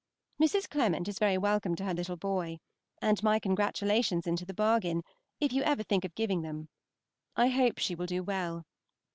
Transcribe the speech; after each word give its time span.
Mrs. 0.41 0.67
Clement 0.67 1.07
is 1.07 1.19
very 1.19 1.37
welcome 1.37 1.75
to 1.75 1.83
her 1.85 1.93
little 1.93 2.17
boy, 2.17 2.59
and 3.03 3.19
to 3.19 3.23
my 3.23 3.37
congratulations 3.37 4.25
into 4.25 4.45
the 4.47 4.51
bargain, 4.51 5.03
if 5.39 5.53
ever 5.55 5.81
you 5.81 5.83
think 5.83 6.03
of 6.03 6.15
giving 6.15 6.41
them. 6.41 6.69
I 7.35 7.49
hope 7.49 7.77
she 7.77 7.93
will 7.93 8.07
do 8.07 8.23
well. 8.23 8.65